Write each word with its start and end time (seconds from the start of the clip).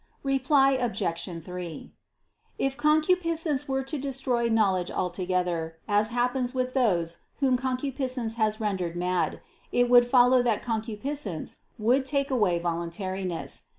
Reply 0.23 0.71
Obj. 0.71 1.43
3: 1.45 1.91
If 2.57 2.75
concupiscence 2.75 3.67
were 3.67 3.83
to 3.83 3.99
destroy 3.99 4.49
knowledge 4.49 4.89
altogether, 4.89 5.77
as 5.87 6.07
happens 6.07 6.55
with 6.55 6.73
those 6.73 7.17
whom 7.35 7.55
concupiscence 7.55 8.33
has 8.33 8.59
rendered 8.59 8.95
mad, 8.95 9.41
it 9.71 9.91
would 9.91 10.05
follow 10.07 10.41
that 10.41 10.63
concupiscence 10.63 11.57
would 11.77 12.03
take 12.03 12.31
away 12.31 12.57
voluntariness. 12.57 13.65